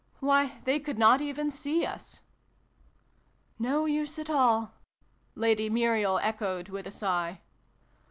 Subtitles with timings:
[0.19, 2.23] "Why, they could not even see us!""
[3.69, 4.73] No use at all,"
[5.35, 7.41] Lady Muriel echoed with a sigh.